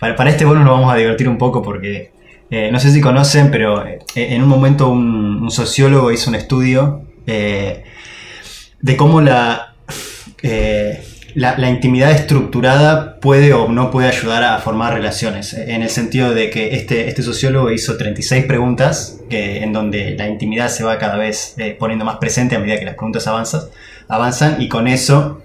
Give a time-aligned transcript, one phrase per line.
[0.00, 2.10] para, este bonus nos vamos a divertir un poco porque
[2.50, 7.02] eh, no sé si conocen, pero eh, en un momento un, sociólogo hizo un estudio
[7.26, 7.84] eh,
[8.80, 9.74] de cómo la,
[11.34, 15.52] la, la intimidad estructurada puede o no puede ayudar a formar relaciones.
[15.52, 20.68] En el sentido de que este, este sociólogo hizo 36 preguntas en donde la intimidad
[20.68, 23.62] se va cada vez poniendo más presente a medida que las preguntas avanzan,
[24.08, 25.42] avanzan y con eso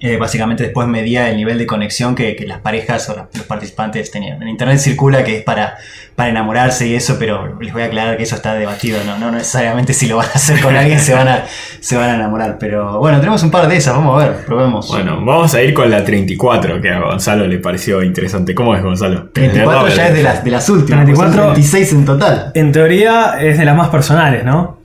[0.00, 3.44] eh, básicamente después medía el nivel de conexión que, que las parejas o la- los
[3.46, 4.40] participantes tenían.
[4.42, 5.76] En internet circula que es para,
[6.14, 9.30] para enamorarse y eso, pero les voy a aclarar que eso está debatido, no, no
[9.32, 11.44] necesariamente si lo van a hacer con alguien se van a,
[11.80, 12.58] se van a enamorar.
[12.60, 14.86] Pero bueno, tenemos un par de esas, vamos a ver, probemos.
[14.88, 18.54] Bueno, vamos a ir con la 34, que a Gonzalo le pareció interesante.
[18.54, 19.30] ¿Cómo es, Gonzalo?
[19.32, 21.32] 34 ya es de las, de las últimas, 34.
[21.32, 22.52] pues son 36 en total.
[22.54, 24.78] En teoría es de las más personales, ¿no?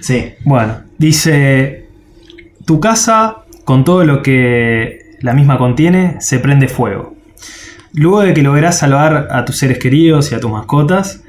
[0.00, 0.34] Sí.
[0.44, 1.86] Bueno, dice,
[2.64, 7.14] tu casa, con todo lo que la misma contiene, se prende fuego.
[7.92, 11.22] Luego de que lográs salvar a tus seres queridos y a tus mascotas,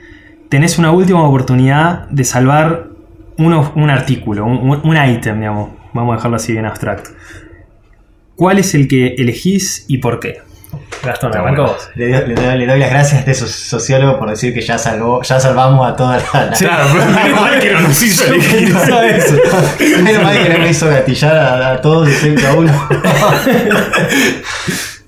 [0.49, 2.89] tenés una última oportunidad de salvar
[3.37, 5.71] un artículo, un ítem, digamos.
[5.93, 7.11] Vamos a dejarlo así bien abstracto.
[8.35, 10.39] ¿Cuál es el que elegís y por qué?
[11.05, 11.89] Gastón, vos.
[11.95, 14.61] Le, doy- le doy, le doy las gracias a este so- sociólogo por decir que
[14.61, 16.45] ya salvó, ya salvamos a toda la.
[16.45, 16.85] la- Claro,
[17.23, 19.35] pero mal que no nos hizo eso.
[20.03, 22.89] Menos mal que no me hizo gatillar a, a todos excepto a uno.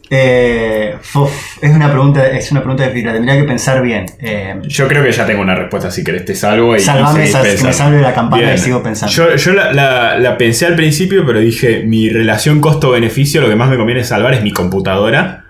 [0.09, 1.29] Eh, uf,
[1.61, 4.05] es una pregunta, es una pregunta difícil, la tendría que pensar bien.
[4.19, 7.31] Eh, Yo creo que ya tengo una respuesta si querés te salvo y, Salvame y
[7.33, 9.13] que me salve la campana y sigo pensando.
[9.13, 13.57] Yo, yo la, la- la pensé al principio, pero dije, mi relación costo-beneficio, lo que
[13.57, 15.43] más me conviene salvar es mi computadora,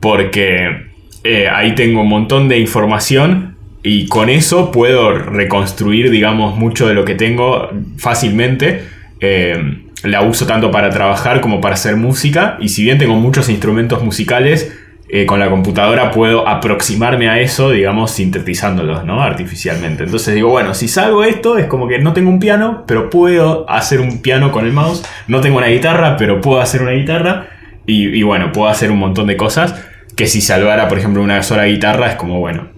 [0.00, 0.90] porque
[1.22, 6.94] eh, ahí tengo un montón de información y con eso puedo reconstruir, digamos, mucho de
[6.94, 8.84] lo que tengo fácilmente.
[9.20, 13.50] Eh, la uso tanto para trabajar como para hacer música y si bien tengo muchos
[13.50, 14.74] instrumentos musicales,
[15.12, 19.22] eh, con la computadora puedo aproximarme a eso, digamos, sintetizándolos, ¿no?
[19.22, 20.04] Artificialmente.
[20.04, 23.68] Entonces digo, bueno, si salgo esto, es como que no tengo un piano, pero puedo
[23.68, 25.04] hacer un piano con el mouse.
[25.26, 27.48] No tengo una guitarra, pero puedo hacer una guitarra.
[27.86, 29.74] Y, y bueno, puedo hacer un montón de cosas
[30.20, 32.68] que si salvara, por ejemplo, una sola guitarra, es como, bueno,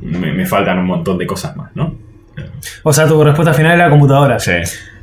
[0.00, 1.94] me, me faltan un montón de cosas más, ¿no?
[2.84, 4.38] O sea, tu respuesta final es la computadora.
[4.38, 4.52] Sí.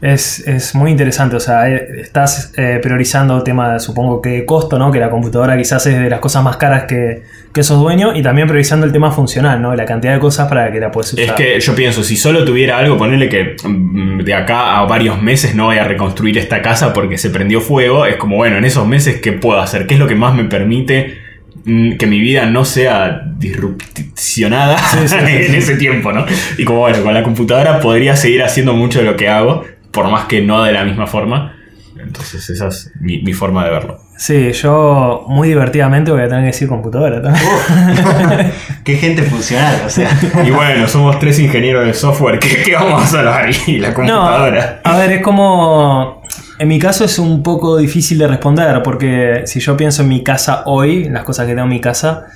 [0.01, 4.79] Es, es muy interesante, o sea, eh, estás eh, priorizando el tema, supongo que costo,
[4.79, 4.91] ¿no?
[4.91, 7.21] Que la computadora quizás es de las cosas más caras que,
[7.53, 9.75] que sos dueño, y también priorizando el tema funcional, ¿no?
[9.75, 11.25] La cantidad de cosas para que la puedes usar.
[11.25, 15.21] Es que yo pienso, si solo tuviera algo, ponerle que mm, de acá a varios
[15.21, 18.65] meses no voy a reconstruir esta casa porque se prendió fuego, es como, bueno, en
[18.65, 19.85] esos meses, ¿qué puedo hacer?
[19.85, 21.21] ¿Qué es lo que más me permite
[21.65, 24.77] que mi vida no sea disrupcionada
[25.27, 26.25] en ese tiempo, ¿no?
[26.57, 30.09] Y como, bueno, con la computadora podría seguir haciendo mucho de lo que hago, por
[30.09, 31.55] más que no de la misma forma.
[31.97, 33.99] Entonces esa es mi, mi forma de verlo.
[34.17, 37.45] Sí, yo muy divertidamente voy a tener que decir computadora también.
[38.83, 40.09] qué gente funcional, o sea.
[40.45, 43.49] Y bueno, somos tres ingenieros de software, ¿qué, qué vamos a salvar?
[43.67, 44.81] Y la No, computadora.
[44.83, 46.21] a ver, es como.
[46.59, 50.23] En mi caso es un poco difícil de responder, porque si yo pienso en mi
[50.23, 52.27] casa hoy, las cosas que tengo en mi casa,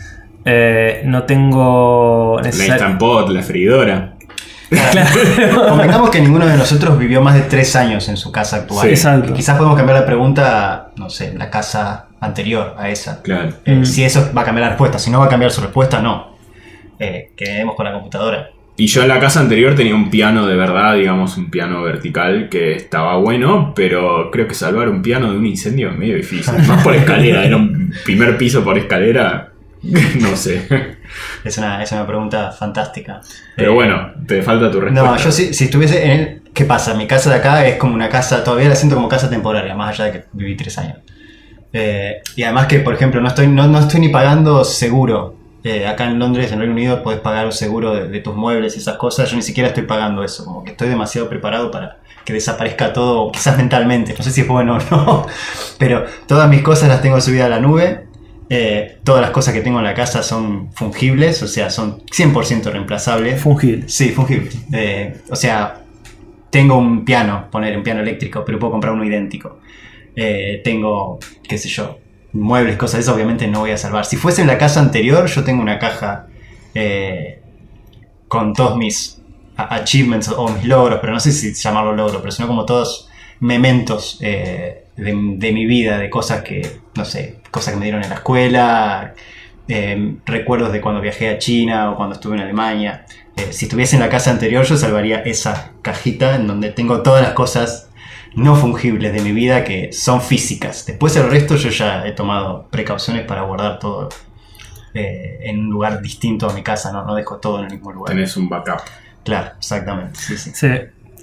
[0.44, 4.14] eh, no tengo La necesar- Instant Pot, la freidora.
[4.70, 5.70] Claro.
[5.70, 8.82] Convengamos que ninguno de nosotros vivió más de tres años en su casa actual.
[8.86, 8.90] Sí.
[8.94, 9.30] Exacto.
[9.32, 13.22] Y quizás podemos cambiar la pregunta, no sé, la casa anterior a esa.
[13.22, 13.52] Claro.
[13.64, 13.86] Eh, Mm.
[13.86, 16.36] Si eso va a cambiar la respuesta, si no va a cambiar su respuesta, no.
[17.00, 18.50] Eh, quedemos con la computadora.
[18.80, 22.48] Y yo en la casa anterior tenía un piano de verdad, digamos, un piano vertical
[22.48, 26.54] que estaba bueno, pero creo que salvar un piano de un incendio es medio difícil.
[26.68, 29.52] Más por escalera, era un primer piso por escalera,
[29.82, 30.68] no sé.
[31.44, 33.20] Es una, es una pregunta fantástica.
[33.56, 35.12] Pero Eh, bueno, te falta tu respuesta.
[35.12, 36.42] No, yo si, si estuviese en el...
[36.54, 36.94] ¿Qué pasa?
[36.94, 39.90] Mi casa de acá es como una casa, todavía la siento como casa temporaria, más
[39.90, 40.98] allá de que viví tres años.
[41.74, 45.36] Eh, y además que, por ejemplo, no estoy, no, no estoy ni pagando seguro.
[45.64, 48.76] Eh, acá en Londres, en Reino Unido, puedes pagar un seguro de, de tus muebles
[48.76, 49.30] y esas cosas.
[49.30, 50.46] Yo ni siquiera estoy pagando eso.
[50.46, 54.14] Como que estoy demasiado preparado para que desaparezca todo, quizás mentalmente.
[54.18, 55.26] No sé si es bueno o no.
[55.78, 58.08] Pero todas mis cosas las tengo subidas a la nube.
[58.50, 62.72] Eh, todas las cosas que tengo en la casa son fungibles, o sea, son 100%
[62.72, 63.42] reemplazables.
[63.42, 63.88] Fungible.
[63.88, 64.50] Sí, fungible.
[64.74, 65.84] Eh, o sea,
[66.50, 69.60] tengo un piano, poner un piano eléctrico, pero puedo comprar uno idéntico.
[70.16, 72.00] Eh, tengo, qué sé yo,
[72.38, 74.06] muebles, cosas de eso, obviamente no voy a salvar.
[74.06, 76.28] Si fuese en la casa anterior, yo tengo una caja
[76.74, 77.42] eh,
[78.28, 79.22] con todos mis
[79.56, 84.20] achievements o mis logros, pero no sé si llamarlo logro, pero sino como todos mementos
[84.22, 88.16] eh, de, mi vida, de cosas que, no sé, cosas que me dieron en la
[88.16, 89.14] escuela,
[89.68, 93.06] eh, recuerdos de cuando viajé a China o cuando estuve en Alemania.
[93.52, 97.34] Si estuviese en la casa anterior, yo salvaría esa cajita en donde tengo todas las
[97.34, 97.87] cosas
[98.38, 100.86] no fungibles de mi vida que son físicas.
[100.86, 104.10] Después el resto yo ya he tomado precauciones para guardar todo
[104.94, 107.92] eh, en un lugar distinto a mi casa, no, no dejo todo en el mismo
[107.92, 108.14] lugar.
[108.16, 108.80] Tenés un backup.
[109.24, 110.52] Claro, exactamente, sí, sí.
[110.54, 110.68] Sí.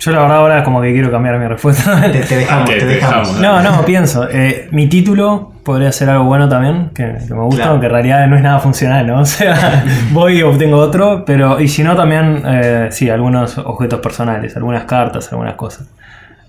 [0.01, 2.03] Yo la verdad ahora como que quiero cambiar mi respuesta.
[2.13, 3.39] Te, te dejamos, Te te, dejamos.
[3.39, 3.41] dejamos.
[3.41, 4.29] No, no, pienso.
[4.29, 7.71] eh, mi título podría ser algo bueno también, que, que me gusta, Claro.
[7.73, 9.21] aunque en realidad no es nada funcional, ¿no?
[9.23, 11.61] O sea, voy y obtengo otro, pero.
[11.61, 15.87] Y si no, también, eh, sí, algunos objetos personales, algunas cartas, algunas cosas.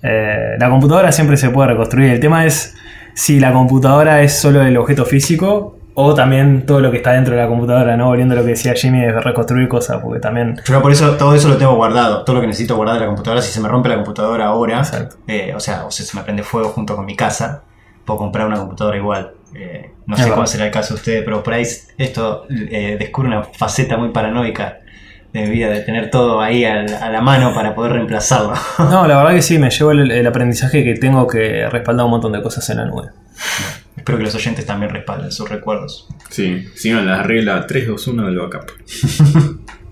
[0.05, 2.11] Eh, la computadora siempre se puede reconstruir.
[2.11, 2.75] El tema es
[3.13, 7.33] si la computadora es solo el objeto físico o también todo lo que está dentro
[7.33, 8.07] de la computadora, ¿no?
[8.07, 10.59] Volviendo a lo que decía Jimmy de reconstruir cosas, porque también.
[10.65, 13.07] Yo por eso todo eso lo tengo guardado, todo lo que necesito guardar de la
[13.07, 13.41] computadora.
[13.41, 14.83] Si se me rompe la computadora ahora,
[15.27, 17.63] eh, o sea, o si se me prende fuego junto con mi casa,
[18.03, 19.31] puedo comprar una computadora igual.
[19.55, 21.65] Eh, no sé cuál será el caso de ustedes, pero por ahí
[21.97, 24.79] esto eh, descubre una faceta muy paranoica
[25.35, 28.53] de mi vida, de tener todo ahí a la mano para poder reemplazarlo.
[28.79, 32.11] No, la verdad que sí, me llevo el, el aprendizaje que tengo que respaldar un
[32.11, 33.09] montón de cosas en la nube.
[33.97, 36.07] Espero que los oyentes también respalden sus recuerdos.
[36.29, 38.71] Sí, sigan la regla 321 del backup.